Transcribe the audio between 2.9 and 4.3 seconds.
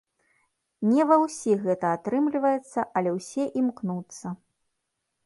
але ўсе імкнуцца.